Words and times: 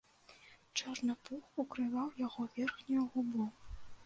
Чорны 0.79 1.15
пух 1.27 1.43
укрываў 1.65 2.09
яго 2.25 2.47
верхнюю 2.57 3.07
губу. 3.15 3.49